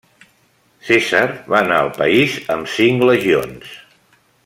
[0.87, 3.79] Cèsar va anar al país amb cinc legions.